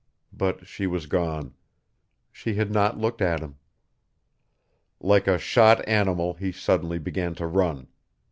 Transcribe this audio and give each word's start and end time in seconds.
But 0.33 0.65
she 0.65 0.87
was 0.87 1.05
gone; 1.05 1.53
she 2.31 2.55
had 2.55 2.71
not 2.71 2.97
looked 2.97 3.21
at 3.21 3.39
him. 3.39 3.57
Like 4.99 5.27
a 5.27 5.37
shot 5.37 5.87
animal 5.87 6.33
he 6.33 6.51
suddenly 6.51 6.97
began 6.97 7.35
to 7.35 7.45
run. 7.45 7.87